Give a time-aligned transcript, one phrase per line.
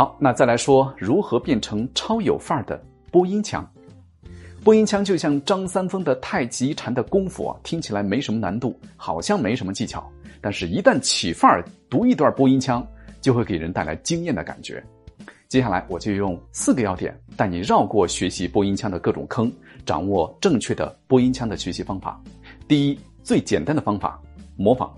[0.00, 3.70] 好，那再来说如何变成超有范儿的播音腔。
[4.64, 10.10] 播音腔就像张三丰的太极禅的功夫啊，听起来没什么难度，好像没什么技巧，
[10.40, 12.82] 但是，一旦起范儿读一段播音腔，
[13.20, 14.82] 就会给人带来惊艳的感觉。
[15.48, 19.52] 接下来，我就用四个要点带你绕过学习播音腔的各种坑，
[19.84, 22.18] 掌握正确的播音腔的学习方法。
[22.66, 24.18] 第一，最简单的方法，
[24.56, 24.90] 模仿。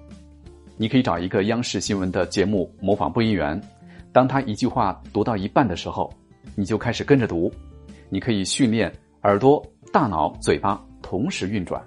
[0.76, 3.60] 你可以找一个央视新闻的节目模仿播音员。
[4.12, 6.12] 当他一句话读到一半的时候，
[6.54, 7.50] 你就开始跟着读。
[8.10, 8.92] 你可以训练
[9.22, 11.82] 耳朵、大脑、嘴巴同时运转，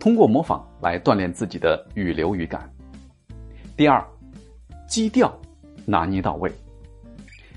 [0.00, 2.72] 通过模仿来锻炼自己的语流语感。
[3.76, 4.02] 第二，
[4.88, 5.38] 基调
[5.84, 6.50] 拿捏到位。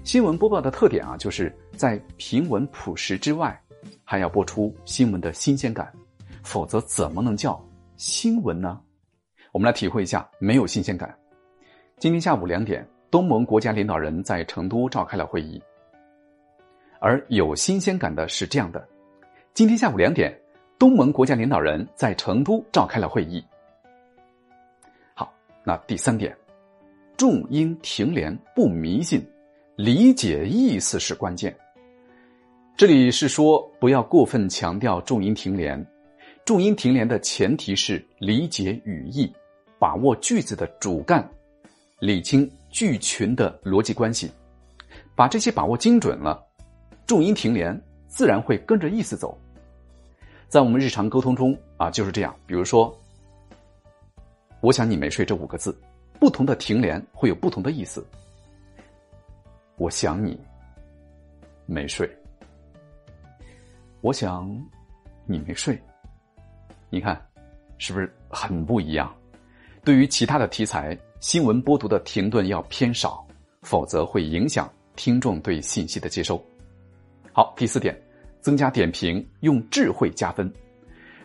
[0.04, 3.58] 新闻播报的特点啊，就是在平稳朴实之外，
[4.04, 5.90] 还要播出新闻的新鲜感，
[6.44, 7.58] 否则怎么能叫
[7.96, 8.82] 新闻呢？
[9.54, 11.18] 我们来体会一下没有新鲜感。
[12.00, 12.86] 今天下午两点。
[13.18, 15.60] 东盟国家领导人在成都召开了会议，
[17.00, 18.88] 而有新鲜感的是这样的：
[19.56, 20.40] 今天下午两点，
[20.78, 23.44] 东盟国家领导人在成都召开了会议。
[25.16, 25.34] 好，
[25.64, 26.38] 那第三点，
[27.18, 29.28] 重音停连不迷信，
[29.76, 31.58] 理解意思是关键。
[32.76, 35.84] 这里是说不要过分强调重音停连，
[36.46, 39.34] 重音停连的前提是理解语义，
[39.80, 41.28] 把握句子的主干，
[41.98, 42.48] 理清。
[42.78, 44.32] 句群的逻辑关系，
[45.16, 46.46] 把这些把握精准了，
[47.08, 47.76] 重音停连
[48.06, 49.36] 自然会跟着意思走。
[50.48, 52.36] 在我们日常沟通中啊，就是这样。
[52.46, 52.96] 比如说
[54.62, 55.76] ，“我想你没睡”这五个字，
[56.20, 58.06] 不同的停连会有不同的意思。
[59.78, 60.40] 我想你
[61.66, 62.08] 没睡，
[64.02, 64.48] 我想
[65.26, 65.82] 你没睡，
[66.92, 67.20] 你看
[67.80, 69.12] 是不是很不一样？
[69.84, 70.96] 对于其他的题材。
[71.20, 73.26] 新闻播读的停顿要偏少，
[73.64, 76.40] 否则会影响听众对信息的接收。
[77.34, 78.00] 好，第四点，
[78.40, 80.52] 增加点评，用智慧加分。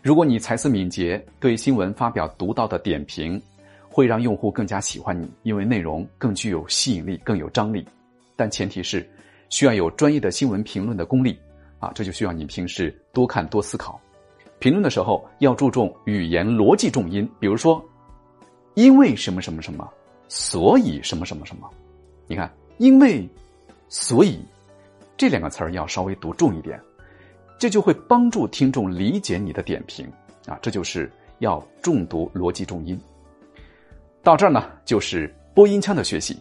[0.01, 3.41] 如果你才思敏捷，对新闻发表独到的点评，
[3.87, 7.87] 会让用户更加喜欢你，因为内容更具有吸引力，更有张力。
[8.35, 9.07] 但前提是
[9.51, 11.39] 需要有专业的新闻评论的功力
[11.79, 14.01] 啊，这就需要你平时多看多思考。
[14.59, 17.85] 评论的时候要注重语言逻辑重音，比如说。
[18.75, 19.89] 因为什么什么什么，
[20.29, 21.69] 所以什么什么什么，
[22.27, 23.29] 你看，因为，
[23.89, 24.41] 所以，
[25.17, 26.81] 这两个词儿要稍微读重一点，
[27.59, 30.11] 这就会帮助听众理解你的点评
[30.47, 32.99] 啊，这就是要重读逻辑重音。
[34.23, 36.39] 到这儿呢，就是播音腔的学习。